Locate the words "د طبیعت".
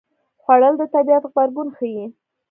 0.77-1.23